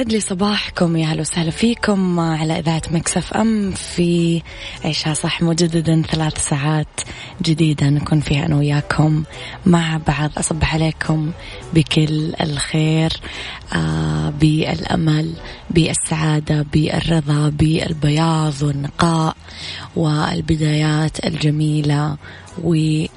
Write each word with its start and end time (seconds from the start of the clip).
يسعد 0.00 0.12
لي 0.12 0.20
صباحكم 0.20 0.96
يا 0.96 1.06
هلا 1.06 1.20
وسهلا 1.20 1.50
فيكم 1.50 2.20
على 2.20 2.58
إذاعة 2.58 2.82
مكسف 2.90 3.32
أم 3.32 3.70
في 3.70 4.42
عيشها 4.84 5.14
صح 5.14 5.42
مجددا 5.42 6.02
ثلاث 6.02 6.48
ساعات 6.48 7.00
جديدة 7.42 7.88
نكون 7.88 8.20
فيها 8.20 8.46
أنا 8.46 8.56
وياكم 8.56 9.22
مع 9.66 10.00
بعض. 10.08 10.30
أصبح 10.38 10.74
عليكم 10.74 11.30
بكل 11.74 12.32
الخير 12.40 13.12
آه 13.74 14.30
بالأمل 14.30 15.32
بالسعادة 15.70 16.66
بالرضا 16.72 17.48
بالبياض 17.48 18.62
والنقاء 18.62 19.36
والبدايات 19.96 21.26
الجميلة 21.26 22.16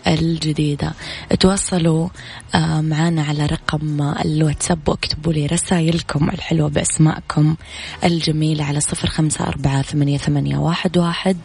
والجديدة 0.08 0.94
تواصلوا 1.40 2.10
آه، 2.56 2.82
معنا 2.82 3.24
على 3.24 3.46
رقم 3.46 4.14
الواتساب 4.26 4.80
واكتبوا 4.88 5.34
لي 5.34 5.46
رسائلكم 5.46 6.30
الحلوة 6.30 6.70
بأسماءكم 6.70 7.56
الجميلة 8.04 8.64
على 8.64 8.80
صفر 8.80 9.08
خمسة 9.08 9.48
أربعة 9.48 9.82
ثمانية, 9.82 10.18
ثمانية 10.18 10.58
واحد, 10.58 10.98
واحد 10.98 11.38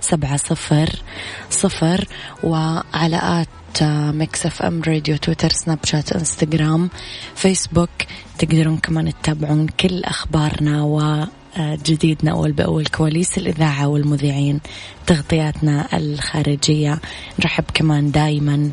سبعة 0.00 0.36
صفر 0.36 1.02
صفر 1.50 2.08
وعلى 2.42 3.20
at 3.22 3.82
Mix 4.14 4.46
FM 4.46 4.82
Radio 4.82 5.16
تويتر 5.16 5.50
سناب 5.50 5.78
شات 5.84 6.12
إنستغرام 6.12 6.90
فيسبوك. 7.34 7.90
تقدرون 8.38 8.76
كمان 8.76 9.12
تتابعون 9.22 9.66
كل 9.66 10.04
أخبارنا 10.04 10.82
و 10.82 11.24
جديدنا 11.58 12.30
أول 12.30 12.52
بأول 12.52 12.86
كواليس 12.86 13.38
الإذاعة 13.38 13.88
والمذيعين 13.88 14.60
تغطياتنا 15.06 15.96
الخارجية. 15.96 16.98
نرحب 17.38 17.64
كمان 17.74 18.10
دايما 18.10 18.70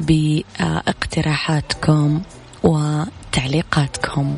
باقتراحاتكم 0.00 2.20
وتعليقاتكم. 2.62 4.36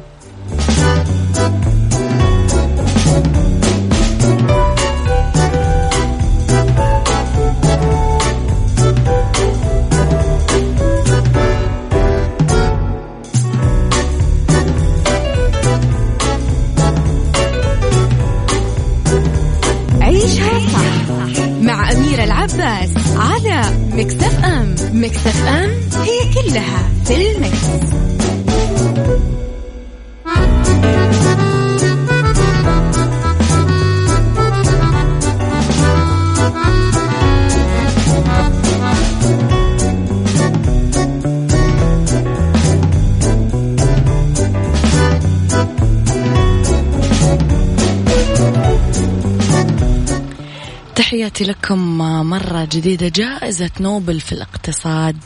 تحياتي 50.99 51.45
لكم 51.45 51.99
مرة 52.29 52.65
جديدة. 52.65 53.09
جائزة 53.09 53.71
نوبل 53.81 54.21
في 54.21 54.33
الاقتصاد 54.33 55.17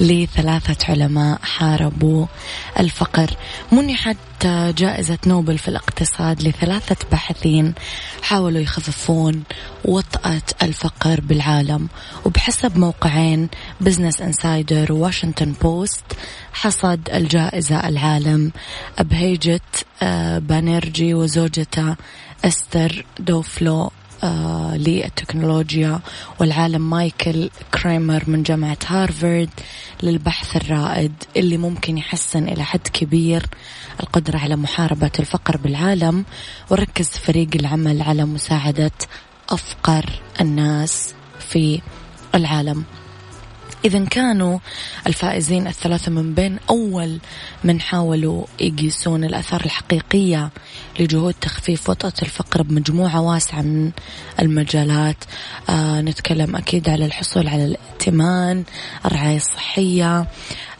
لثلاثة 0.00 0.92
علماء 0.92 1.38
حاربوا 1.42 2.26
الفقر. 2.78 3.30
منحت 3.72 4.46
جائزة 4.76 5.18
نوبل 5.26 5.58
في 5.58 5.68
الاقتصاد 5.68 6.42
لثلاثة 6.42 6.96
باحثين 7.10 7.74
حاولوا 8.22 8.60
يخففون 8.60 9.42
وطأة 9.84 10.42
الفقر 10.62 11.20
بالعالم. 11.20 11.88
وبحسب 12.24 12.78
موقعين 12.78 13.48
Business 13.80 14.20
Insider 14.20 14.92
وواشنطن 14.92 15.54
بوست 15.62 16.04
حصد 16.52 17.00
الجائزة 17.14 17.88
العالم 17.88 18.52
أبهيجيت 19.00 19.60
آه، 20.02 20.38
بانيرجي 20.38 21.14
وزوجته 21.14 21.96
إستر 22.44 23.04
دوفلو. 23.18 23.90
آه 24.24 24.76
للتكنولوجيا 24.76 26.00
والعالم 26.40 26.90
مايكل 26.90 27.50
كريمر 27.74 28.22
من 28.26 28.42
جامعة 28.42 28.78
هارفارد 28.86 29.50
للبحث 30.02 30.56
الرائد 30.56 31.12
اللي 31.36 31.56
ممكن 31.56 31.98
يحسن 31.98 32.48
إلى 32.48 32.64
حد 32.64 32.88
كبير 32.92 33.46
القدرة 34.00 34.38
على 34.38 34.56
محاربة 34.56 35.10
الفقر 35.18 35.56
بالعالم 35.56 36.24
وركز 36.70 37.08
فريق 37.08 37.48
العمل 37.54 38.02
على 38.02 38.24
مساعدة 38.24 38.92
أفقر 39.50 40.10
الناس 40.40 41.14
في 41.38 41.80
العالم. 42.34 42.84
إذا 43.84 44.04
كانوا 44.04 44.58
الفائزين 45.06 45.66
الثلاثة 45.66 46.10
من 46.10 46.34
بين 46.34 46.58
أول 46.70 47.18
من 47.64 47.80
حاولوا 47.80 48.44
يقيسون 48.60 49.24
الأثار 49.24 49.64
الحقيقية 49.64 50.50
لجهود 51.00 51.34
تخفيف 51.40 51.90
وطأة 51.90 52.12
الفقر 52.22 52.62
بمجموعة 52.62 53.20
واسعة 53.20 53.62
من 53.62 53.90
المجالات. 54.40 55.16
آه 55.68 56.00
نتكلم 56.00 56.56
أكيد 56.56 56.88
على 56.88 57.04
الحصول 57.04 57.48
على 57.48 57.64
الائتمان 57.64 58.64
الرعاية 59.04 59.36
الصحية 59.36 60.26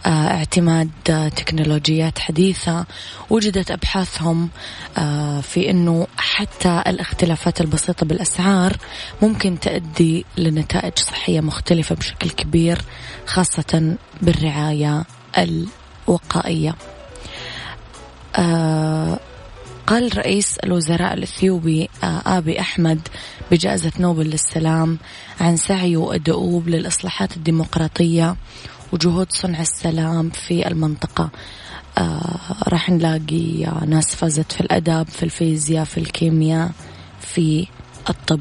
اعتماد 0.06 0.90
تكنولوجيات 1.36 2.18
حديثة 2.18 2.86
وجدت 3.30 3.70
أبحاثهم 3.70 4.48
آه، 4.98 5.40
في 5.40 5.70
أنه 5.70 6.06
حتى 6.16 6.82
الاختلافات 6.86 7.60
البسيطة 7.60 8.06
بالأسعار 8.06 8.76
ممكن 9.22 9.60
تؤدي 9.60 10.24
لنتائج 10.38 10.98
صحية 10.98 11.40
مختلفة 11.40 11.94
بشكل 11.94 12.30
كبير 12.30 12.82
خاصة 13.26 13.96
بالرعاية 14.22 15.04
الوقائية. 15.38 16.74
آه، 18.36 19.18
قال 19.86 20.18
رئيس 20.18 20.58
الوزراء 20.58 21.14
الإثيوبي 21.14 21.88
آبي 22.04 22.60
أحمد 22.60 23.08
بجائزة 23.50 23.92
نوبل 24.00 24.26
للسلام 24.26 24.98
عن 25.40 25.56
سعيه 25.56 26.12
الدؤوب 26.12 26.68
للإصلاحات 26.68 27.36
الديمقراطية 27.36 28.36
وجهود 28.92 29.32
صنع 29.32 29.60
السلام 29.60 30.30
في 30.30 30.68
المنطقة. 30.68 31.30
آه 31.98 32.38
راح 32.68 32.90
نلاقي 32.90 33.64
ناس 33.86 34.14
فازت 34.14 34.52
في 34.52 34.60
الأدب 34.60 35.08
في 35.08 35.22
الفيزياء 35.22 35.84
في 35.84 35.98
الكيمياء 35.98 36.70
في 37.20 37.66
الطب. 38.08 38.40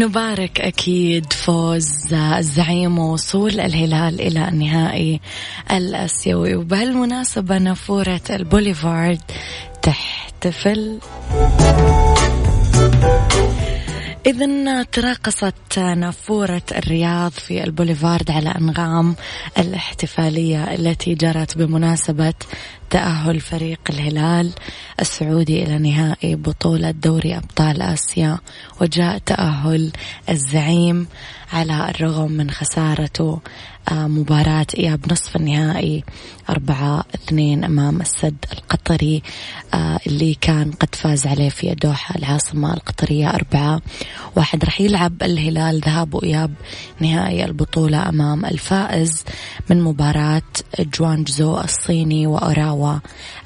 نبارك 0.00 0.60
أكيد 0.60 1.32
فوز 1.32 2.14
الزعيم 2.14 2.98
ووصول 2.98 3.60
الهلال 3.60 4.20
إلى 4.20 4.48
النهائي 4.48 5.20
الآسيوي. 5.70 6.54
وبهالمناسبة 6.54 7.58
نافورة 7.58 8.20
البوليفارد 8.30 9.20
تحتفل. 9.82 10.98
إذا 14.30 14.82
تراقصت 14.82 15.78
نافورة 15.78 16.62
الرياض 16.76 17.32
في 17.32 17.64
البوليفارد 17.64 18.30
على 18.30 18.48
أنغام 18.48 19.16
الاحتفالية 19.58 20.74
التي 20.74 21.14
جرت 21.14 21.58
بمناسبة 21.58 22.34
تأهل 22.90 23.40
فريق 23.40 23.80
الهلال 23.90 24.52
السعودي 25.00 25.62
إلى 25.62 25.78
نهائي 25.78 26.36
بطولة 26.36 26.90
دوري 26.90 27.36
أبطال 27.36 27.82
آسيا 27.82 28.38
وجاء 28.80 29.18
تأهل 29.18 29.92
الزعيم 30.28 31.06
على 31.52 31.90
الرغم 31.90 32.32
من 32.32 32.50
خسارته 32.50 33.40
آه، 33.88 34.06
مباراة 34.06 34.66
إياب 34.78 35.12
نصف 35.12 35.36
النهائي 35.36 36.04
أربعة 36.50 37.04
اثنين 37.14 37.64
أمام 37.64 38.00
السد 38.00 38.44
القطري 38.52 39.22
آه، 39.74 40.00
اللي 40.06 40.34
كان 40.40 40.70
قد 40.72 40.94
فاز 40.94 41.26
عليه 41.26 41.48
في 41.48 41.72
الدوحة 41.72 42.14
العاصمة 42.16 42.74
القطرية 42.74 43.30
أربعة 43.30 43.80
واحد. 44.36 44.64
رح 44.64 44.80
يلعب 44.80 45.22
الهلال 45.22 45.80
ذهاب 45.80 46.14
وإياب 46.14 46.54
نهائي 47.00 47.44
البطولة 47.44 48.08
أمام 48.08 48.44
الفائز 48.44 49.24
من 49.70 49.82
مباراة 49.82 50.42
جوانجزو 50.80 51.58
الصيني 51.58 52.26
وأوراوا 52.26 52.98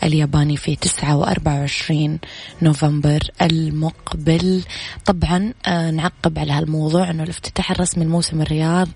الياباني 0.02 0.56
في 0.56 0.76
تسعة 0.76 1.16
وأربعة 1.16 1.60
وعشرين 1.60 2.18
نوفمبر 2.62 3.20
المقبل. 3.42 4.62
طبعا 5.04 5.52
آه، 5.66 5.90
نعقب 5.90 6.38
على 6.38 6.52
هالموضوع 6.52 7.10
أنه 7.10 7.22
الافتتاح 7.22 7.70
الرسمي 7.70 8.04
لموسم 8.04 8.40
الرياض 8.42 8.88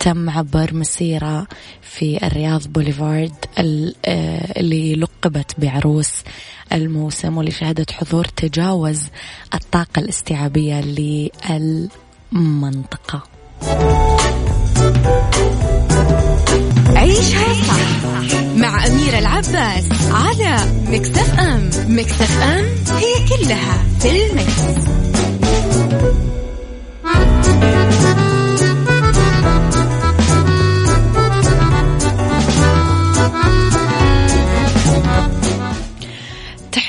تم 0.00 0.30
عبر 0.30 0.74
مسيرة 0.74 1.46
في 1.82 2.26
الرياض 2.26 2.66
بوليفارد. 2.66 3.32
اللي 3.58 4.94
لقبت 4.94 5.54
بعروس 5.58 6.10
الموسم 6.72 7.36
واللي 7.36 7.50
شهدت 7.50 7.90
حضور 7.90 8.24
تجاوز 8.24 9.02
الطاقة 9.54 10.00
الاستيعابية 10.00 10.80
للمنطقة 12.32 13.22
عيشها 16.96 17.54
صح 17.54 18.00
مع 18.56 18.86
أميرة 18.86 19.18
العباس 19.18 19.84
على 20.10 20.56
مكتف 20.88 21.38
أم 21.40 21.70
مكتف 21.88 22.42
أم 22.42 22.64
هي 22.96 23.14
كلها 23.28 23.84
في 24.00 24.10
المكس. 24.10 24.90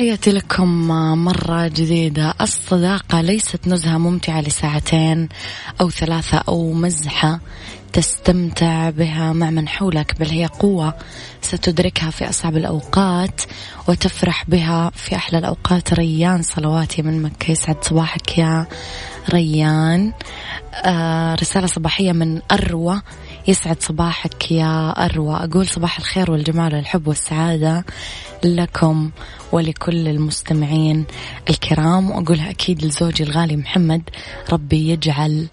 تحياتي 0.01 0.31
لكم 0.31 0.87
مرة 1.23 1.67
جديدة. 1.67 2.33
الصداقة 2.41 3.21
ليست 3.21 3.67
نزهة 3.67 3.97
ممتعة 3.97 4.41
لساعتين 4.41 5.29
أو 5.81 5.89
ثلاثة 5.89 6.37
أو 6.37 6.73
مزحة 6.73 7.39
تستمتع 7.93 8.89
بها 8.89 9.33
مع 9.33 9.49
من 9.49 9.67
حولك 9.67 10.19
بل 10.19 10.29
هي 10.29 10.45
قوة 10.45 10.93
ستدركها 11.41 12.09
في 12.09 12.29
أصعب 12.29 12.57
الأوقات 12.57 13.41
وتفرح 13.87 14.45
بها 14.49 14.91
في 14.95 15.15
أحلى 15.15 15.37
الأوقات. 15.37 15.93
ريان 15.93 16.41
صلواتي 16.41 17.01
من 17.01 17.21
مكة. 17.21 17.51
يسعد 17.51 17.83
صباحك 17.83 18.37
يا 18.37 18.65
ريان. 19.29 20.13
آه 20.85 21.35
رسالة 21.35 21.67
صباحية 21.67 22.11
من 22.11 22.41
أروى 22.51 23.01
يسعد 23.47 23.83
صباحك 23.83 24.51
يا 24.51 24.89
أروى. 25.05 25.35
أقول 25.35 25.67
صباح 25.67 25.97
الخير 25.99 26.31
والجمال 26.31 26.75
والحب 26.75 27.07
والسعادة 27.07 27.85
لكم 28.43 29.11
ولكل 29.51 30.07
المستمعين 30.07 31.05
الكرام. 31.49 32.11
وأقولها 32.11 32.49
أكيد 32.49 32.85
لزوجي 32.85 33.23
الغالي 33.23 33.55
محمد 33.57 34.01
ربي 34.51 34.89
يجعل 34.89 35.47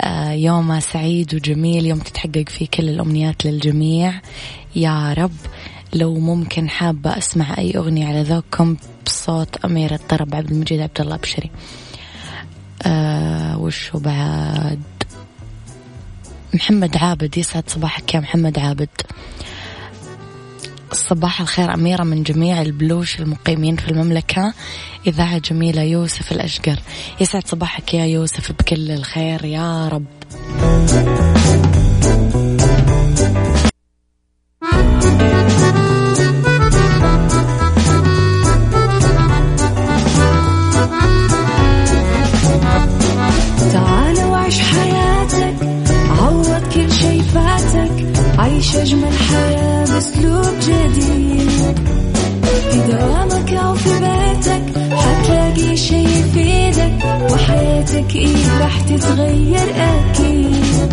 آه، 0.00 0.32
يومه 0.32 0.80
سعيد 0.80 1.34
وجميل 1.34 1.86
يوم 1.86 1.98
تتحقق 1.98 2.48
فيه 2.48 2.66
كل 2.66 2.88
الأمنيات 2.88 3.46
للجميع. 3.46 4.20
يا 4.76 5.12
رب 5.12 5.36
لو 5.92 6.14
ممكن 6.14 6.68
حابة 6.68 7.18
أسمع 7.18 7.58
أي 7.58 7.76
أغنية 7.76 8.06
على 8.06 8.22
ذوقكم 8.22 8.76
بصوت 9.06 9.64
أمير 9.64 9.94
الطرب 9.94 10.34
عبد 10.34 10.50
المجيد 10.50 10.80
عبد 10.80 11.00
الله 11.00 11.16
بشري. 11.16 11.50
أه 12.86 13.58
وشو 13.58 13.98
بعد؟ 13.98 14.89
محمد 16.54 16.96
عابد 16.96 17.38
يسعد 17.38 17.64
صباحك 17.66 18.14
يا 18.14 18.20
محمد 18.20 18.58
عابد. 18.58 18.88
صباح 20.92 21.40
الخير 21.40 21.74
أميرة 21.74 22.04
من 22.04 22.22
جميع 22.22 22.62
البلوش 22.62 23.20
المقيمين 23.20 23.76
في 23.76 23.90
المملكة 23.90 24.54
إذاعة 25.06 25.38
جميلة 25.38 25.82
يوسف 25.82 26.32
الأشقر. 26.32 26.78
يسعد 27.20 27.46
صباحك 27.46 27.94
يا 27.94 28.04
يوسف 28.04 28.52
بكل 28.52 28.90
الخير 28.90 29.44
يا 29.44 29.88
رب. 29.88 31.39
تتغير 58.98 59.74
أكيد. 59.76 60.92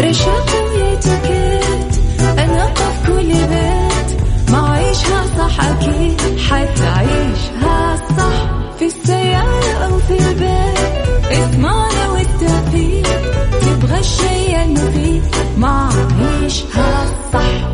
رشاق 0.00 0.46
ويتوكيت 0.74 1.92
أنا 2.38 2.66
في 2.74 3.06
كل 3.06 3.32
بيت. 3.32 4.20
ما 4.50 4.70
عيشها 4.72 5.26
صح 5.38 5.64
أكيد 5.64 6.20
حتعيشها 6.38 7.96
صح. 8.18 8.50
في 8.78 8.86
السيارة 8.86 9.72
أو 9.84 9.98
في 9.98 10.18
البيت 10.28 10.78
اسمعنا 11.32 12.10
والتوفيق. 12.10 13.06
تبغى 13.60 13.98
الشي 13.98 14.62
المفيد 14.64 15.22
ما 15.58 15.88
عيشها 16.20 17.06
صح. 17.32 17.73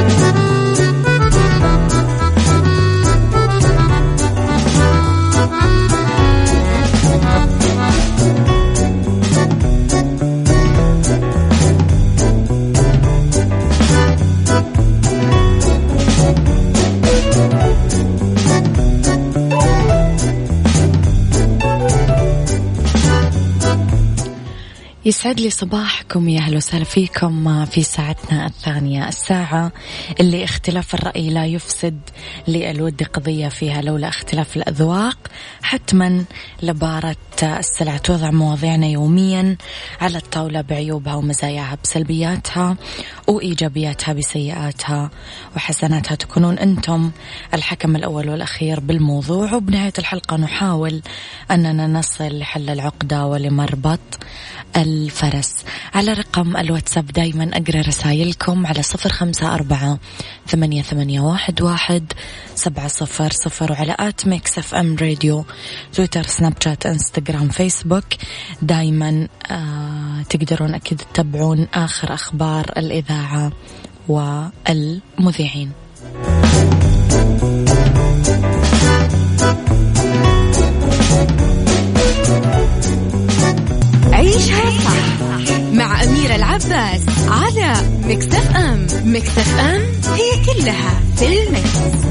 يسعد 25.05 25.39
لي 25.39 25.49
صباحكم 25.49 26.29
يا 26.29 26.39
أهلا 26.39 26.57
وسهلا 26.57 26.83
فيكم 26.83 27.65
في 27.65 27.83
ساعتنا 27.83 28.45
الثانية. 28.45 29.07
الساعة 29.07 29.71
اللي 30.19 30.43
اختلاف 30.43 30.95
الرأي 30.95 31.29
لا 31.29 31.45
يفسد 31.45 31.99
للود 32.47 33.03
قضية 33.03 33.47
فيها 33.47 33.81
لولا 33.81 34.07
اختلاف 34.07 34.57
الأذواق. 34.57 35.17
حتما 35.61 36.23
لبارة 36.63 37.15
السلع 37.43 37.97
توضع 37.97 38.31
مواضيعنا 38.31 38.87
يوميا 38.87 39.57
على 40.01 40.17
الطاولة 40.17 40.61
بعيوبها 40.61 41.15
ومزاياها 41.15 41.77
بسلبياتها 41.83 42.77
وإيجابياتها 43.27 44.13
بسيئاتها 44.13 45.09
وحسناتها. 45.55 46.15
تكونون 46.15 46.57
أنتم 46.57 47.11
الحكم 47.53 47.95
الأول 47.95 48.29
والأخير 48.29 48.79
بالموضوع 48.79 49.53
وبنهاية 49.53 49.93
الحلقة 49.99 50.37
نحاول 50.37 51.01
أننا 51.51 51.87
نصل 51.87 52.39
لحل 52.39 52.69
العقدة 52.69 53.25
ولمربط 53.25 53.99
الفرس. 54.91 55.55
على 55.93 56.13
رقم 56.13 56.57
الواتساب 56.57 57.05
دايما 57.05 57.49
أقرأ 57.53 57.81
رسائلكم 57.81 58.67
على 58.67 58.81
صفر 58.83 59.09
خمسة 59.09 59.55
أربعة 59.55 59.99
ثمانية, 60.47 60.81
ثمانية 60.81 61.21
واحد, 61.21 61.61
واحد 61.61 62.13
سبعة 62.55 62.87
صفر 62.87 63.31
صفر 63.31 63.71
وعلى 63.71 63.95
at 63.99 64.27
Mix 64.27 64.57
FM 64.57 64.95
Radio 65.01 65.45
تويتر 65.93 66.23
سناب 66.23 66.53
شات 66.63 66.85
إنستغرام 66.85 67.49
فيسبوك. 67.49 68.05
دايما 68.61 69.27
آه 69.51 70.21
تقدرون 70.29 70.73
أكيد 70.73 71.01
تتابعون 71.13 71.67
آخر 71.73 72.13
أخبار 72.13 72.65
الإذاعة 72.77 73.51
والمذيعين. 74.07 75.71
عيشها 84.33 84.69
صح 84.69 85.21
مع 85.73 86.03
أميرة 86.03 86.35
العباس 86.35 87.01
على 87.27 87.73
مكتف 88.03 88.55
أم 88.55 88.87
مكتف 89.05 89.59
أم 89.59 89.81
هي 90.13 90.45
كلها 90.45 90.99
في 91.15 91.43
المكس. 91.43 92.01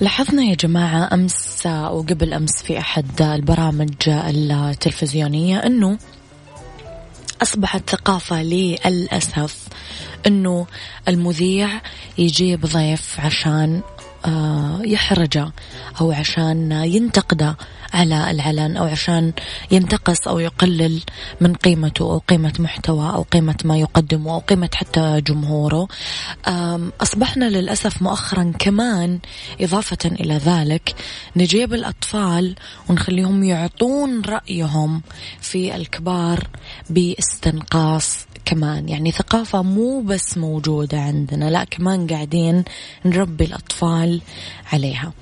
لاحظنا 0.00 0.42
يا 0.42 0.54
جماعة 0.54 1.14
أمس 1.14 1.66
وقبل 1.66 2.34
أمس 2.34 2.62
في 2.62 2.78
أحد 2.78 3.22
البرامج 3.22 3.90
التلفزيونية 4.08 5.58
أنه 5.58 5.98
أصبحت 7.42 7.90
ثقافة 7.90 8.42
للأسف 8.42 9.56
أنه 10.26 10.66
المذيع 11.08 11.68
يجيب 12.18 12.66
ضيف 12.66 13.20
عشان 13.20 13.80
يحرجه 14.84 15.52
أو 16.00 16.12
عشان 16.12 16.72
ينتقده 16.72 17.56
على 17.92 18.30
العلن 18.30 18.76
أو 18.76 18.84
عشان 18.84 19.32
ينتقص 19.70 20.28
أو 20.28 20.38
يقلل 20.38 21.02
من 21.40 21.54
قيمته 21.54 22.02
أو 22.02 22.18
قيمة 22.18 22.52
محتوى 22.58 23.10
أو 23.10 23.22
قيمة 23.22 23.56
ما 23.64 23.78
يقدمه 23.78 24.34
أو 24.34 24.38
قيمة 24.38 24.70
حتى 24.74 25.20
جمهوره. 25.20 25.88
أصبحنا 27.00 27.44
للأسف 27.44 28.02
مؤخرا 28.02 28.52
كمان 28.58 29.18
إضافة 29.60 29.98
إلى 30.04 30.34
ذلك. 30.34 30.94
نجيب 31.36 31.74
الأطفال 31.74 32.54
ونخليهم 32.88 33.44
يعطون 33.44 34.22
رأيهم 34.22 35.02
في 35.40 35.76
الكبار 35.76 36.46
باستنقاص 36.90 38.29
كمان. 38.44 38.88
يعني 38.88 39.10
ثقافة 39.10 39.62
مو 39.62 40.00
بس 40.00 40.38
موجودة 40.38 41.00
عندنا 41.00 41.50
لا 41.50 41.64
كمان 41.64 42.06
قاعدين 42.06 42.64
نربي 43.04 43.44
الأطفال 43.44 44.20
عليها. 44.72 45.12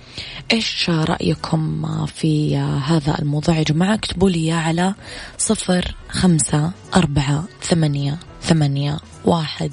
إيش 0.52 0.90
رأيكم 0.90 1.86
في 2.06 2.56
هذا 2.56 3.18
الموضوع 3.18 3.56
يا 3.56 3.62
جماعة؟ 3.62 3.94
اكتبوا 3.94 4.30
لي 4.30 4.52
على 4.52 4.94
صفر 5.38 5.94
خمسة 6.08 6.70
أربعة 6.96 7.44
ثمانية 7.62 8.18
ثمانية 8.42 8.98
واحد 9.24 9.72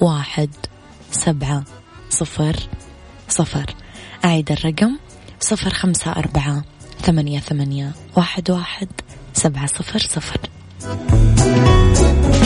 واحد 0.00 0.50
سبعة 1.10 1.64
صفر 2.10 2.56
صفر. 3.28 3.74
أعيد 4.24 4.52
الرقم 4.52 4.96
صفر 5.40 5.70
خمسة 5.70 6.12
أربعة 6.12 6.64
ثمانية 7.02 7.40
ثمانية 7.40 7.92
واحد 8.16 8.50
واحد 8.50 8.88
سبعة 9.32 9.66
صفر 9.66 9.98
صفر. 9.98 10.40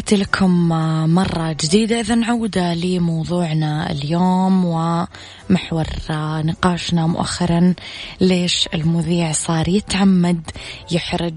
تحياتي 0.00 0.16
لكم 0.16 0.68
مرة 1.14 1.56
جديدة. 1.60 2.00
إذا 2.00 2.24
عودة 2.24 2.74
لموضوعنا 2.74 3.90
اليوم 3.90 4.64
ومحور 4.64 5.86
نقاشنا 6.44 7.06
مؤخرا 7.06 7.74
ليش 8.20 8.68
المذيع 8.74 9.32
صار 9.32 9.68
يتعمد 9.68 10.50
يحرج 10.90 11.34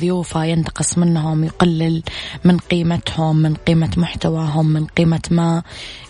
ضيوفه 0.00 0.44
ينتقص 0.44 0.98
منهم 0.98 1.44
يقلل 1.44 2.02
من 2.44 2.58
قيمتهم 2.58 3.36
من 3.36 3.54
قيمة 3.54 3.90
محتواهم 3.96 4.66
من 4.66 4.86
قيمة 4.86 5.22
ما 5.30 5.62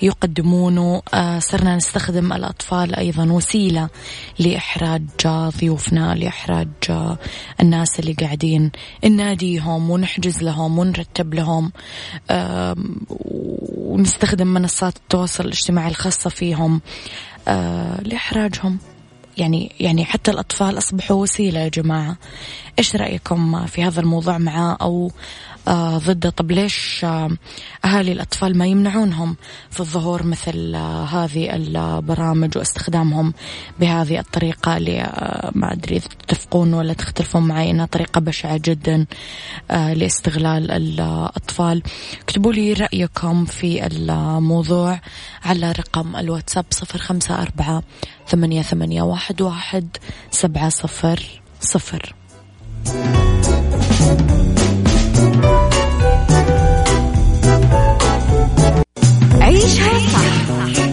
يقدمونه. 0.02 1.02
آه، 1.14 1.38
صرنا 1.38 1.76
نستخدم 1.76 2.33
الأطفال 2.33 2.95
أيضا 2.95 3.33
وسيلة 3.33 3.88
لإحراج 4.38 5.02
ضيوفنا 5.26 6.14
لإحراج 6.14 6.69
الناس 7.61 8.00
اللي 8.00 8.12
قاعدين 8.12 8.71
نناديهم 9.05 9.90
ونحجز 9.90 10.43
لهم 10.43 10.78
ونرتب 10.78 11.35
لهم. 11.35 11.73
ونستخدم 13.76 14.47
منصات 14.47 14.97
التواصل 14.97 15.45
الاجتماعي 15.45 15.90
الخاصة 15.90 16.30
فيهم 16.30 16.80
آه، 17.49 18.00
لإحراجهم. 18.00 18.78
يعني 19.37 19.73
يعني 19.80 20.04
حتى 20.04 20.30
الأطفال 20.30 20.78
أصبحوا 20.78 21.23
وسيلة 21.23 21.61
يا 21.61 21.68
جماعة. 21.68 22.16
إيش 22.78 22.97
رأيكم 22.97 23.66
في 23.66 23.85
هذا 23.85 24.00
الموضوع 24.00 24.38
معاه 24.38 24.76
أو 24.80 25.11
ضده 25.99 26.31
طب 26.31 26.50
ليش 26.53 27.00
آه 27.05 27.31
أهالي 27.85 28.12
الأطفال 28.12 28.59
ما 28.59 28.67
يمنعونهم 28.67 29.37
في 29.71 29.81
الظهور 29.81 30.23
مثل 30.23 30.75
آه 30.75 31.05
هذه 31.05 31.55
البرامج 31.57 32.59
واستخدامهم 32.59 33.35
بهذه 33.81 34.19
الطريقة 34.19 34.77
اللي 34.77 35.00
آه 35.00 35.50
ما 35.55 35.73
أدري 35.73 36.00
تتفقون 36.00 36.75
ولا 36.75 36.93
تختلفون 36.93 37.43
معي 37.43 37.71
إنها 37.71 37.87
طريقة 37.87 38.21
بشعة 38.21 38.61
جدا 38.65 39.07
آه 39.71 39.95
لاستغلال 39.95 40.71
الأطفال. 40.71 41.83
اكتبوا 42.23 42.53
لي 42.53 42.73
رأيكم 42.73 43.45
في 43.45 43.87
الموضوع 43.87 45.00
على 45.45 45.73
رقم 45.73 46.17
الواتساب 46.17 46.65
صفر 46.71 46.99
خمسة 46.99 47.43
أربعة 47.43 47.83
ثمانية 48.29 48.62
ثمانية 48.62 49.03
واحد 49.03 49.43
واحد 49.43 49.97
سبعة 50.31 50.69
صفر 50.69 51.41
صفر. 51.61 52.15
عيشها 52.87 54.17
صح 54.17 54.48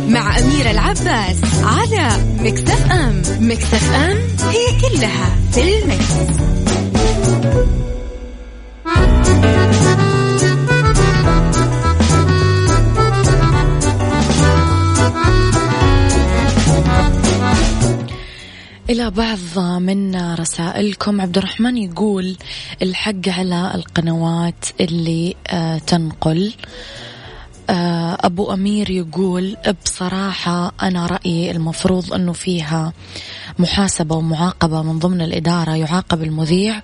مع 0.08 0.40
أميرة 0.40 0.72
العباس 0.72 1.38
على 1.64 2.10
مكتف 2.40 2.92
أم. 2.92 3.22
مكتف 3.40 3.92
أم 3.94 4.18
هي 4.50 4.66
كلها 4.82 5.36
في 5.52 5.78
المكس. 5.78 6.36
إلى 18.90 19.12
بعض 19.12 19.60
من 19.80 20.16
رسائلكم. 20.36 21.22
عبد 21.22 21.38
الرحمن 21.38 21.78
يقول 21.78 22.38
الحق 22.82 23.30
على 23.30 23.72
القنوات 23.76 24.66
اللي 24.82 25.36
آه، 25.48 25.78
تنقل. 25.78 26.54
أبو 27.70 28.54
أمير 28.54 28.90
يقول 28.90 29.58
بصراحة 29.86 30.72
أنا 30.82 31.06
رأيي 31.06 31.52
المفروض 31.52 32.14
أنه 32.14 32.34
فيها 32.34 32.94
محاسبة 33.60 34.16
ومعاقبة 34.16 34.82
من 34.82 35.00
ضمن 35.00 35.22
الإدارة 35.22 35.76
يعاقب 35.76 36.24
المذيع 36.24 36.82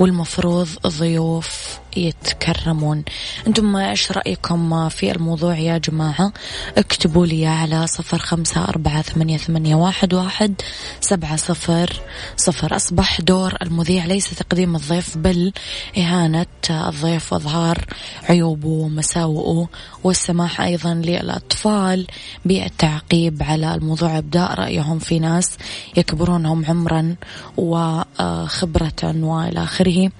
والمفروض 0.00 0.68
الضيوف 0.84 1.78
يتكرمون. 1.96 3.04
أنتم 3.46 3.76
إيش 3.76 4.12
رأيكم 4.12 4.88
في 4.88 5.12
الموضوع 5.12 5.58
يا 5.58 5.78
جماعة؟ 5.78 6.32
اكتبوا 6.76 7.26
لي 7.26 7.46
على 7.46 7.86
صفر 7.86 8.18
خمسة 8.18 8.64
أربعة 8.64 9.02
ثمانية, 9.02 9.36
ثمانية 9.36 9.74
واحد, 9.74 10.14
واحد 10.14 10.54
سبعة 11.00 11.36
صفر 11.36 12.00
صفر. 12.36 12.76
أصبح 12.76 13.20
دور 13.20 13.54
المذيع 13.62 14.04
ليس 14.06 14.30
تقديم 14.30 14.76
الضيف 14.76 15.18
بل 15.18 15.52
إهانة 15.98 16.46
الضيف 16.70 17.32
وإظهار 17.32 17.84
عيوبه 18.28 18.68
ومساوئه 18.68 19.68
والسماح 20.04 20.60
أيضا 20.60 20.94
للأطفال 20.94 22.06
بالتعقيب 22.44 23.42
على 23.42 23.74
الموضوع. 23.74 24.18
إبداء 24.18 24.54
رأيهم 24.54 24.98
في 24.98 25.18
ناس 25.18 25.50
يكبرونهم 25.96 26.64
عمرا 26.64 27.16
وخبرة 27.56 29.02
وإلى 29.02 29.64
آخره. 29.64 30.10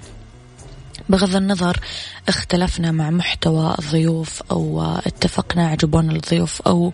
بغض 1.08 1.36
النظر 1.36 1.80
اختلفنا 2.28 2.92
مع 2.92 3.10
محتوى 3.10 3.74
الضيوف 3.78 4.42
أو 4.50 4.82
اتفقنا 5.06 5.68
عجبونا 5.68 6.12
الضيوف 6.12 6.62
أو 6.62 6.92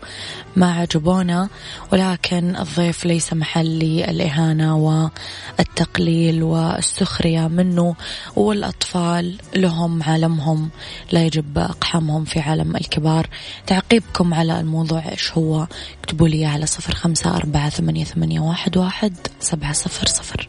ما 0.57 0.73
عجبونا 0.73 1.49
ولكن 1.93 2.57
الضيف 2.57 3.05
ليس 3.05 3.33
محل 3.33 3.79
للإهانة 3.79 4.77
والتقليل 5.59 6.43
والسخرية 6.43 7.49
منه 7.49 7.95
والأطفال 8.37 9.39
لهم 9.57 10.03
عالمهم 10.03 10.71
لا 11.13 11.25
يجب 11.25 11.59
أقحامهم 11.59 12.25
في 12.25 12.41
عالم 12.41 12.77
الكبار. 12.77 13.29
تعقيبكم 13.67 14.35
على 14.35 14.61
الموضوع 14.61 15.09
إيش 15.11 15.33
هو؟ 15.33 15.67
اكتبوا 16.01 16.29
لي 16.29 16.47
على 16.47 16.67
صفر 16.67 16.95
خمسة 16.95 17.37
أربعة 17.37 17.69
ثمانية, 17.69 18.05
ثمانية 18.05 18.41
واحد, 18.41 18.77
واحد 18.77 19.17
سبعة 19.41 19.73
صفر 19.73 20.07
صفر. 20.07 20.49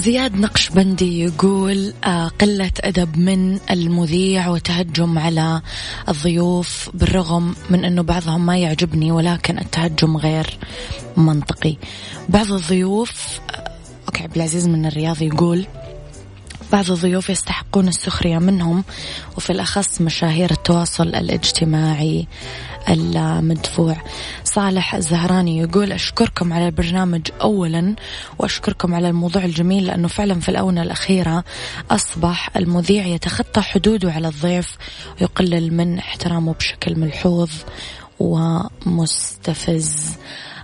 زياد 0.00 0.36
نقشبندي 0.36 1.20
يقول 1.24 1.92
آه، 2.04 2.28
قلة 2.28 2.70
أدب 2.80 3.18
من 3.18 3.58
المذيع 3.70 4.48
وتهجم 4.48 5.18
على 5.18 5.62
الضيوف 6.08 6.90
بالرغم 6.94 7.54
من 7.70 7.84
أنه 7.84 8.02
بعضهم 8.02 8.46
ما 8.46 8.58
يعجبني 8.58 9.12
ولكن 9.12 9.58
التهجم 9.58 10.16
غير 10.16 10.58
منطقي. 11.16 11.76
بعض 12.28 12.52
الضيوف 12.52 13.40
آه، 13.50 13.70
أوكي 14.08 14.22
عبد 14.22 14.36
العزيز 14.36 14.68
من 14.68 14.86
الرياض 14.86 15.22
يقول 15.22 15.66
بعض 16.72 16.90
الضيوف 16.90 17.30
يستحقون 17.30 17.88
السخرية 17.88 18.38
منهم 18.38 18.84
وفي 19.36 19.50
الأخص 19.50 20.00
مشاهير 20.00 20.50
التواصل 20.50 21.08
الاجتماعي 21.08 22.26
المدفوع. 22.88 23.96
صالح 24.44 24.94
الزهراني 24.94 25.58
يقول 25.58 25.92
أشكركم 25.92 26.52
على 26.52 26.66
البرنامج 26.66 27.28
أولا 27.40 27.94
وأشكركم 28.38 28.94
على 28.94 29.08
الموضوع 29.08 29.44
الجميل 29.44 29.86
لأنه 29.86 30.08
فعلا 30.08 30.40
في 30.40 30.48
الأونة 30.48 30.82
الأخيرة 30.82 31.44
أصبح 31.90 32.56
المذيع 32.56 33.06
يتخطى 33.06 33.60
حدوده 33.60 34.12
على 34.12 34.28
الضيف 34.28 34.76
ويقلل 35.20 35.74
من 35.74 35.98
احترامه 35.98 36.54
بشكل 36.54 36.98
ملحوظ 36.98 37.50
ومستفز. 38.18 40.16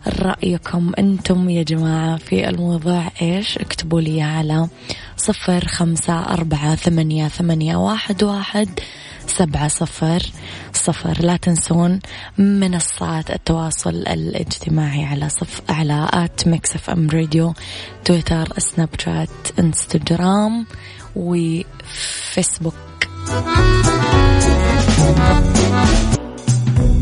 رأيكم 0.09 0.93
أنتم 0.99 1.51
يا 1.51 1.63
جماعة 1.63 2.17
في 2.17 2.49
الموضوع 2.49 3.09
إيش؟ 3.23 3.59
اكتبوا 3.59 4.01
لي 4.01 4.23
على 4.23 4.69
صفر 5.17 5.69
خمسة 5.69 6.21
أربعة 6.21 6.75
ثمانية, 6.75 7.29
ثمانية 7.29 7.77
واحد, 7.77 8.23
واحد 8.23 8.69
سبعة 9.27 9.69
صفر 9.69 10.23
صفر. 10.73 11.17
لا 11.21 11.37
تنسون 11.37 12.01
منصات 12.39 13.31
التواصل 13.31 13.95
الاجتماعي 13.95 15.05
على 15.05 15.29
صف 15.29 15.63
على 15.69 16.09
at 16.12 16.49
Mix 16.49 16.75
FM 16.75 17.11
Radio 17.11 17.55
تويتر 18.05 18.49
سناب 18.59 18.89
شات 18.99 19.29
انستغرام 19.59 20.67
وفيسبوك. 21.17 22.75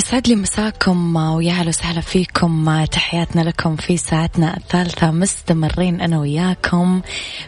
تسعة 0.00 0.09
يسعد 0.20 0.28
لي 0.28 0.42
مساكم 0.42 1.16
ويا 1.16 1.52
أهلا 1.52 1.68
وسهلا 1.68 2.00
فيكم. 2.00 2.84
تحياتنا 2.84 3.40
لكم 3.40 3.76
في 3.76 3.96
ساعتنا 3.96 4.56
الثالثة. 4.56 5.10
مستمرين 5.10 6.00
أنا 6.00 6.18
وياكم 6.18 7.00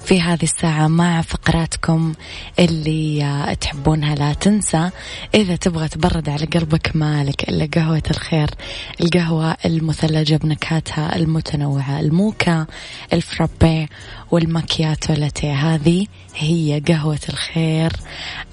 في 0.05 0.21
هذه 0.21 0.43
الساعة 0.43 0.89
مع 0.89 1.23
فقراتكم 1.23 2.13
اللي 2.59 3.57
تحبونها. 3.61 4.15
لا 4.15 4.33
تنسى 4.33 4.91
إذا 5.35 5.57
تبغى 5.57 5.89
تبرد 5.89 6.29
على 6.29 6.47
قلبك 6.47 6.97
مالك 6.97 7.49
إلا 7.49 7.69
قهوة 7.75 8.03
الخير 8.11 8.51
القهوة 9.01 9.57
المثلجة 9.65 10.37
بنكهاتها 10.37 11.17
المتنوعة 11.17 12.01
الموكا 12.01 12.67
الفرابي 13.13 13.89
والماكياتو 14.31 15.13
لاتيه 15.13 15.55
هذه 15.55 16.07
هي 16.37 16.83
قهوة 16.89 17.21
الخير 17.29 17.93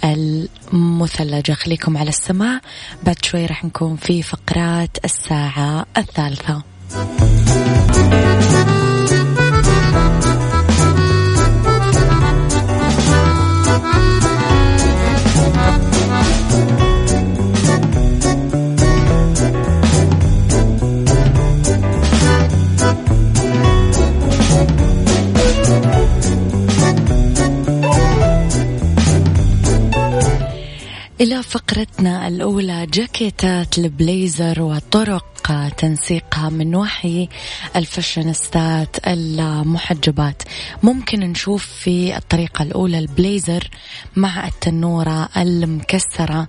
المثلجة. 0.04 1.54
خليكم 1.54 1.98
على 1.98 2.10
السماع 2.10 2.62
بعد 3.04 3.26
شوي 3.26 3.46
راح 3.46 3.66
نكون 3.66 3.96
في 3.96 4.09
فقرات 4.12 4.98
الساعة 5.06 5.86
الثالثة. 5.98 6.64
إلى 31.22 31.44
فقرتنا 31.44 32.28
الأولى 32.28 32.86
جاكيتات 32.86 33.78
البليزر 33.78 34.62
وطرق 34.62 35.26
تنسيقها 35.78 36.50
من 36.50 36.76
وحي 36.76 37.28
الفاشينيستات 37.76 39.08
المحجبات. 39.08 40.44
ممكن 40.84 41.20
نشوف 41.20 41.66
في 41.66 42.18
الطريقة 42.18 42.64
الأولى 42.64 43.00
البليزر 43.00 43.70
مع 44.16 44.48
التنورة 44.48 45.30
المكسرة. 45.38 46.48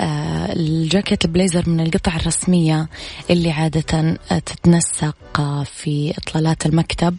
آه، 0.00 0.52
الجاكيت 0.52 1.24
البليزر 1.24 1.68
من 1.68 1.80
القطع 1.80 2.16
الرسمية 2.16 2.88
اللي 3.30 3.50
عادة 3.50 4.18
تتنسق 4.46 5.16
في 5.64 6.14
إطلالات 6.18 6.66
المكتب. 6.66 7.16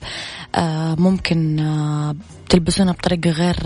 آه، 0.56 0.96
ممكن 0.96 1.60
آه، 1.60 2.16
تلبسونها 2.50 2.94
بطريقة 2.94 3.30
غير 3.30 3.58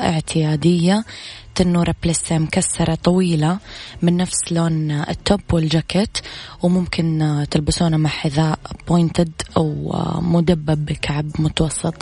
اعتيادية. 0.00 1.04
تنورة 1.54 1.94
plissé 2.02 2.38
مكسرة 2.38 2.94
طويلة 2.94 3.58
من 4.02 4.16
نفس 4.16 4.52
لون 4.52 4.90
ال 4.90 5.02
top 5.02 5.40
والجاكيت 5.52 6.18
وممكن 6.62 7.46
تلبسونه 7.50 7.96
مع 7.96 8.10
حذاء 8.10 8.58
pointed 8.88 9.32
أو 9.56 9.92
مدبب 10.20 10.84
بكعب 10.84 11.26
متوسط. 11.38 11.94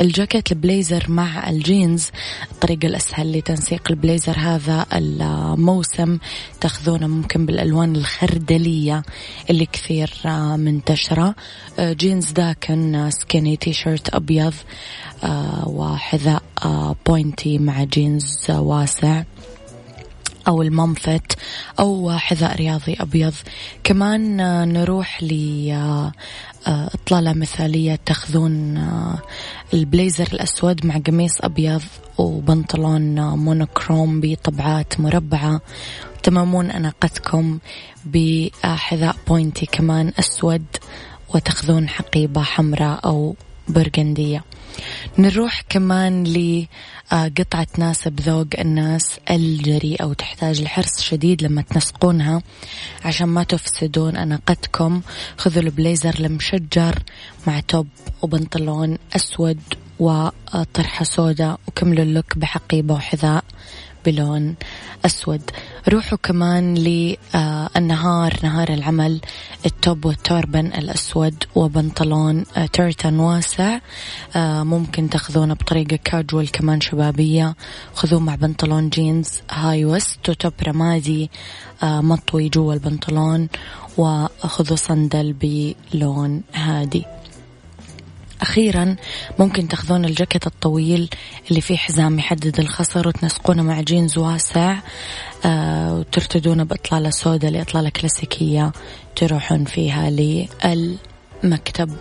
الجاكيت 0.00 0.52
البليزر 0.52 1.04
مع 1.08 1.50
الجينز 1.50 2.10
الطريقة 2.52 2.86
الأسهل 2.86 3.38
لتنسيق 3.38 3.82
البليزر 3.90 4.38
هذا 4.38 4.86
الموسم. 4.92 6.18
تأخذونه 6.60 7.06
ممكن 7.06 7.46
بالألوان 7.46 7.96
الخردلية 7.96 9.02
اللي 9.50 9.66
كثير 9.66 10.12
منتشرة. 10.56 11.34
جينز 11.80 12.30
داكن 12.30 13.10
skinny 13.10 13.56
تي 13.56 13.72
شيرت 13.72 14.14
أبيض. 14.14 14.54
وحذاء 15.66 16.42
pointy 17.06 17.58
مع 17.58 17.84
جينز 17.84 18.50
واسع 18.50 19.22
أو 20.48 20.62
ال 20.62 20.73
mom 20.73 21.05
fit 21.05 21.38
أو 21.80 22.18
حذاء 22.18 22.56
رياضي 22.56 22.96
أبيض. 23.00 23.34
كمان 23.84 24.36
نروح 24.72 25.22
ل 25.22 25.32
إطلالة 26.66 27.32
مثالية 27.32 27.98
تاخذون 28.06 28.88
البليزر 29.74 30.28
الأسود 30.32 30.86
مع 30.86 30.98
قميص 30.98 31.40
أبيض 31.40 31.82
وبنطلون 32.18 33.20
monochrome 33.20 34.20
بطبعات 34.20 35.00
مربعة. 35.00 35.60
تتممون 36.22 36.70
أناقتكم 36.70 37.58
بحذاء 38.04 39.16
pointy 39.28 39.66
كمان 39.66 40.12
أسود 40.18 40.64
وتاخذون 41.34 41.88
حقيبة 41.88 42.42
حمراء 42.42 43.00
أو 43.04 43.36
برغندية 43.72 44.44
نروح 45.18 45.62
كمان 45.68 46.24
لقطعة 46.24 47.64
تناسب 47.64 48.20
ذوق 48.20 48.46
الناس 48.58 49.18
الجريئة 49.30 50.04
وتحتاج 50.04 50.62
لحرص 50.62 51.00
شديد 51.00 51.42
لما 51.42 51.62
تنسقونها 51.62 52.42
عشان 53.04 53.28
ما 53.28 53.42
تفسدون 53.42 54.16
أناقتكم. 54.16 55.00
خذوا 55.36 55.62
البليزر 55.62 56.14
المشجر 56.20 56.98
مع 57.46 57.60
top 57.60 57.86
وبنطلون 58.22 58.98
أسود 59.16 59.60
وطرحة 59.98 61.04
سوداء 61.04 61.60
وكملوا 61.68 62.04
ال 62.04 62.11
look 62.11 62.38
بحقيبة 62.38 62.94
وحذاء. 62.94 63.44
بلون 64.06 64.54
أسود. 65.06 65.50
روحوا 65.88 66.18
كمان 66.22 66.74
للنهار 66.74 68.36
نهار 68.42 68.68
العمل 68.68 69.20
ال 69.66 69.76
top 69.76 70.04
وال 70.04 70.20
turban 70.20 70.66
الأسود 70.66 71.34
وبنطلون 71.54 72.44
آه، 72.56 72.66
tartan 72.66 73.18
واسع. 73.18 73.78
آه، 74.36 74.62
ممكن 74.62 75.10
تاخذونه 75.10 75.54
بطريقة 75.54 75.98
كاجوال 76.04 76.50
كمان 76.50 76.80
شبابية. 76.80 77.56
خذوه 77.94 78.20
مع 78.20 78.34
بنطلون 78.34 78.88
جينز 78.88 79.28
high 79.50 79.84
waist 79.84 80.28
و 80.28 80.34
top 80.34 80.52
رمادي 80.66 81.30
آه، 81.82 82.00
مطوي 82.00 82.48
جوا 82.48 82.74
البنطلون. 82.74 83.48
وخذوا 83.98 84.76
صندل 84.76 85.32
بلون 85.32 86.42
هادي. 86.54 87.04
أخيرا 88.42 88.96
ممكن 89.38 89.68
تأخذون 89.68 90.04
الجاكيت 90.04 90.46
الطويل 90.46 91.10
اللي 91.50 91.60
فيه 91.60 91.76
حزام 91.76 92.18
يحدد 92.18 92.60
الخصر 92.60 93.08
وتنسقونه 93.08 93.62
مع 93.62 93.80
جينز 93.80 94.18
واسع 94.18 94.76
آه 95.44 95.94
وترتدونه 95.94 96.64
بإطلالة 96.64 97.10
سوداء 97.10 97.50
لإطلالة 97.50 97.90
كلاسيكية 97.90 98.72
تروحون 99.16 99.64
فيها 99.64 100.10
للمكتب. 100.10 101.96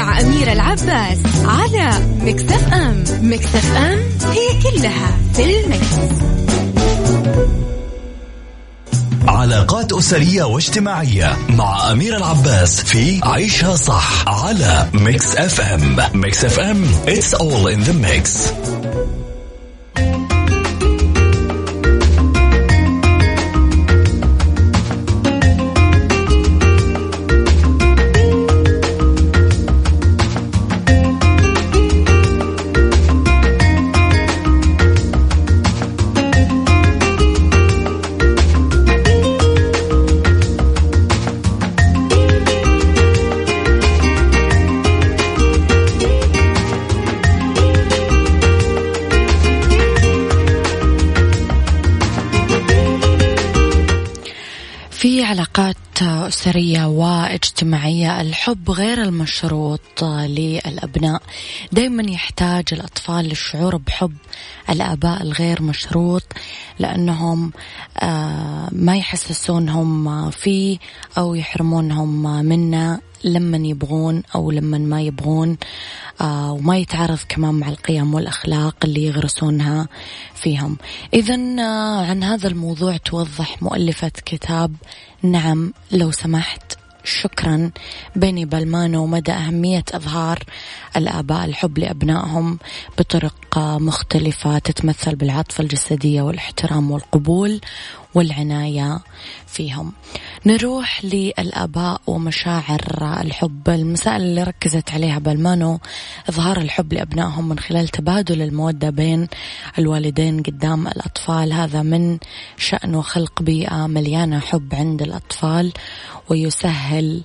مع 0.00 0.20
أميرة 0.20 0.52
العباس 0.52 1.18
على 1.44 1.90
Mix 2.20 2.72
FM. 2.72 3.04
Mix 3.22 3.76
FM 3.76 3.98
هي 4.30 4.62
كلها 4.62 5.18
في 5.34 5.60
ال 5.60 5.71
mix. 5.71 6.14
علاقات 9.28 9.92
أسرية 9.92 10.42
واجتماعية 10.42 11.36
مع 11.48 11.92
أمير 11.92 12.16
العباس 12.16 12.80
في 12.80 13.20
عيشها 13.24 13.76
صح 13.76 14.28
على 14.28 14.86
Mix 14.94 15.36
FM. 15.36 15.96
Mix 16.14 16.44
FM 16.44 16.84
it's 17.06 17.34
all 17.34 17.66
in 17.68 17.84
the 17.88 17.92
mix. 18.06 18.52
أسرية 56.40 56.84
واجتماعية 56.84 57.09
الحب 58.20 58.70
غير 58.70 59.02
المشروط 59.02 60.04
للأبناء. 60.04 61.22
دائما 61.72 62.10
يحتاج 62.10 62.64
الأطفال 62.72 63.24
للشعور 63.24 63.76
بحب 63.76 64.12
الآباء 64.70 65.22
الغير 65.22 65.62
مشروط 65.62 66.22
لأنهم 66.78 67.52
آه، 67.98 68.68
ما 68.72 68.96
يحسسونهم 68.96 70.30
فيه 70.30 70.78
أو 71.18 71.34
يحرمونهم 71.34 72.44
منه 72.44 73.00
لما 73.24 73.56
يبغون 73.56 74.22
أو 74.34 74.50
لما 74.50 74.78
ما 74.78 75.02
يبغون 75.02 75.56
آه 76.20 76.52
وما 76.52 76.78
يتعارض 76.78 77.18
كمان 77.28 77.54
مع 77.54 77.68
القيم 77.68 78.14
والأخلاق 78.14 78.76
اللي 78.84 79.04
يغرسونها 79.04 79.88
فيهم. 80.34 80.76
إذا 81.14 81.34
آه 81.60 82.06
عن 82.06 82.22
هذا 82.22 82.48
الموضوع 82.48 82.96
توضح 82.96 83.62
مؤلفة 83.62 84.12
كتاب 84.26 84.74
نعم 85.22 85.72
لو 85.92 86.10
سمحت. 86.10 86.80
شكرا. 87.04 87.70
بيني 88.16 88.44
بالمانو 88.44 89.06
مدى 89.06 89.32
أهمية 89.32 89.84
إظهار 89.94 90.38
الآباء 90.96 91.44
الحب 91.44 91.78
لأبنائهم 91.78 92.58
بطرق 92.98 93.58
مختلفة 93.58 94.58
تتمثل 94.58 95.16
بالعاطفة 95.16 95.62
الجسدية 95.62 96.22
والاحترام 96.22 96.90
والقبول 96.90 97.60
والعناية 98.14 99.00
فيهم. 99.46 99.92
نروح 100.46 101.04
للآباء 101.04 102.00
ومشاعر 102.06 102.80
الحب. 103.20 103.68
المسائل 103.68 104.22
اللي 104.22 104.42
ركزت 104.42 104.90
عليها 104.90 105.18
بالمانو 105.18 105.80
إظهار 106.28 106.60
الحب 106.60 106.92
لأبنائهم 106.92 107.48
من 107.48 107.58
خلال 107.58 107.88
تبادل 107.88 108.42
المودة 108.42 108.90
بين 108.90 109.28
الوالدين 109.78 110.42
قدام 110.42 110.88
الأطفال. 110.88 111.52
هذا 111.52 111.82
من 111.82 112.18
شأنه 112.56 113.00
خلق 113.00 113.42
بيئة 113.42 113.86
مليانة 113.86 114.38
حب 114.38 114.74
عند 114.74 115.02
الأطفال 115.02 115.72
ويسهل 116.28 117.22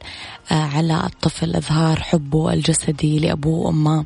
آه، 0.52 0.54
على 0.54 1.06
الطفل 1.06 1.56
إظهار 1.56 2.00
حبه 2.00 2.54
الجسدي 2.54 3.20
لأبوه 3.20 3.66
وأمه 3.66 4.06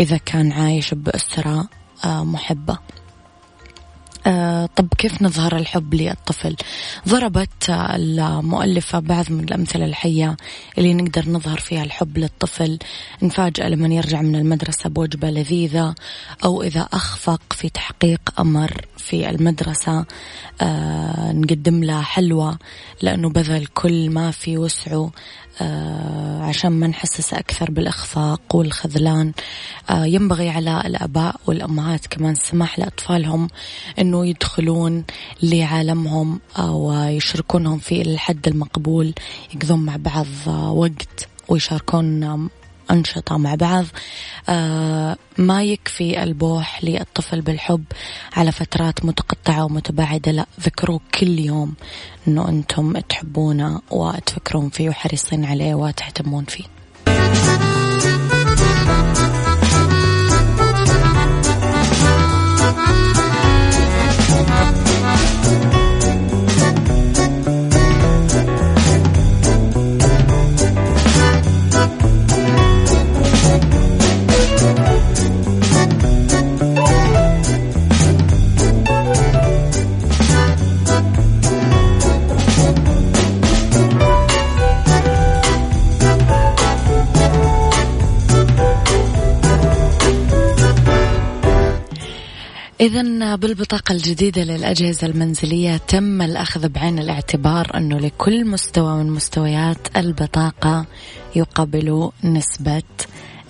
إذا 0.00 0.16
كان 0.16 0.52
عايش 0.52 0.94
بأسرة 0.94 1.68
آه، 2.04 2.24
محبة. 2.24 2.78
طب 4.76 4.88
كيف 4.98 5.22
نظهر 5.22 5.56
الحب 5.56 5.94
للطفل؟ 5.94 6.56
ضربت 7.08 7.70
المؤلفة 7.70 8.98
بعض 8.98 9.32
من 9.32 9.44
الأمثلة 9.44 9.84
الحية 9.84 10.36
اللي 10.78 10.94
نقدر 10.94 11.28
نظهر 11.28 11.58
فيها 11.58 11.84
الحب 11.84 12.18
للطفل. 12.18 12.78
نفاجأ 13.22 13.68
لما 13.68 13.94
يرجع 13.94 14.22
من 14.22 14.36
المدرسة 14.36 14.90
بوجبة 14.90 15.30
لذيذة 15.30 15.94
أو 16.44 16.62
إذا 16.62 16.88
أخفق 16.92 17.52
في 17.52 17.68
تحقيق 17.68 18.20
أمر 18.38 18.86
في 18.96 19.30
المدرسة. 19.30 20.04
آه 20.60 21.32
نقدم 21.32 21.84
له 21.84 22.02
حلوى 22.02 22.58
لأنه 23.02 23.28
بذل 23.30 23.66
كل 23.66 24.10
ما 24.10 24.30
في 24.30 24.58
وسعه. 24.58 24.92
آه، 24.92 25.10
عشان 26.40 26.72
ما 26.72 26.86
نحسس 26.86 27.34
أكثر 27.34 27.70
بالإخفاق 27.70 28.56
والخذلان. 28.56 29.32
آه، 29.90 30.04
ينبغي 30.04 30.48
على 30.50 30.82
الآباء 30.86 31.36
والأمهات 31.46 32.06
كمان 32.06 32.32
السماح 32.32 32.78
لأطفالهم 32.78 33.48
أنه 33.98 34.26
يدخلون 34.26 35.04
لعالمهم 35.42 36.40
ويشاركونهم 36.68 37.78
في 37.78 38.02
الحد 38.02 38.48
المقبول 38.48 39.14
يقضون 39.54 39.78
مع 39.78 39.96
بعض 39.96 40.26
وقت 40.76 41.28
ويشاركون 41.48 42.48
أنشطة 42.92 43.36
مع 43.36 43.54
بعض. 43.54 43.84
آه 44.48 45.16
ما 45.38 45.62
يكفي 45.62 46.22
البوح 46.22 46.84
للطفل 46.84 47.40
بالحب 47.40 47.84
على 48.32 48.52
فترات 48.52 49.04
متقطعة 49.04 49.64
ومتباعدة. 49.64 50.32
لا 50.32 50.46
ذكروه 50.60 51.00
كل 51.20 51.38
يوم 51.38 51.74
أنه 52.28 52.48
أنتم 52.48 52.98
تحبونه 52.98 53.80
وتفكرون 53.90 54.70
فيه 54.70 54.88
وحريصين 54.88 55.44
عليه 55.44 55.74
وتهتمون 55.74 56.44
فيه. 56.44 56.64
إذا 92.82 93.34
بالبطاقة 93.36 93.92
الجديدة 93.92 94.42
للأجهزة 94.42 95.06
المنزلية 95.06 95.76
تم 95.76 96.22
الأخذ 96.22 96.68
بعين 96.68 96.98
الاعتبار 96.98 97.76
أنه 97.76 97.98
لكل 97.98 98.44
مستوى 98.44 98.94
من 98.94 99.10
مستويات 99.10 99.96
البطاقة 99.96 100.86
يقابل 101.36 102.10
نسبة 102.24 102.82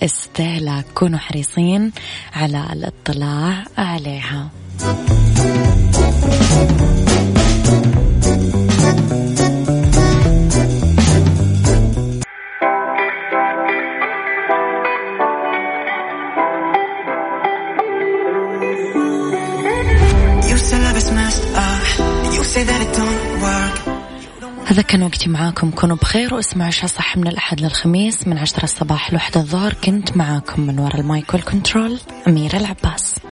استهلاك. 0.02 0.84
كونوا 0.94 1.18
حريصين 1.18 1.92
على 2.32 2.66
الاطلاع 2.72 3.64
عليها. 3.78 4.50
هذا 24.72 24.82
كان 24.82 25.02
وقتي 25.02 25.30
معاكم. 25.30 25.70
كونوا 25.70 25.96
بخير 25.96 26.34
واسمعوا 26.34 26.68
عشاء 26.68 26.86
صح 26.86 27.16
من 27.16 27.26
الأحد 27.26 27.60
للخميس 27.60 28.28
من 28.28 28.38
عشرة 28.38 28.64
الصباح 28.64 29.12
لوحدة 29.12 29.40
الظهر. 29.40 29.74
كنت 29.74 30.16
معاكم 30.16 30.62
من 30.62 30.78
وراء 30.78 31.00
المايك 31.00 31.34
والكنترول 31.34 31.98
أميرة 32.28 32.56
العباس. 32.56 33.14